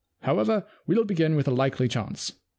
However, 0.23 0.65
we'll 0.87 1.03
begin 1.03 1.35
with 1.35 1.47
a 1.47 1.51
likely 1.53 1.87
chance. 1.87 2.31